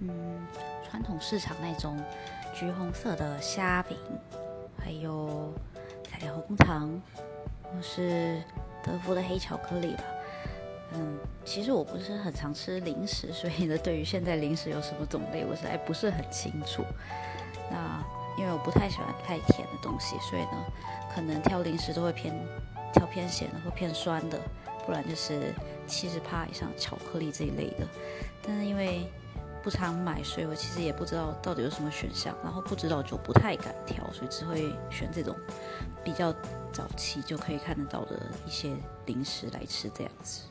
[0.00, 0.46] 嗯，
[0.88, 1.98] 传统市场那种
[2.54, 3.96] 橘红色的虾饼，
[4.78, 5.52] 还有
[6.04, 7.00] 彩虹糖，
[7.62, 8.42] 或是
[8.82, 10.04] 德芙的黑巧克力吧。
[10.92, 16.84] 嗯，其实我不是很常吃零食，所以呢，对于现在零食有什么种类，我实在不是很清楚。
[17.70, 18.00] 那
[18.38, 20.64] 因为我不太喜欢太甜的东西，所以呢，
[21.12, 22.32] 可能挑零食都会偏
[22.92, 24.38] 挑偏咸的或偏酸的，
[24.86, 25.52] 不然就是
[25.86, 27.86] 七十帕以上巧克力这一类的。
[28.46, 28.55] 但
[29.66, 35.34] 不常买，所以我其实也不知道到底有什么选项，然后不知道就不太敢挑，所以只会选这种
[36.04, 36.32] 比较
[36.72, 40.42] 早期就可以看得到的一些零食来吃这样子。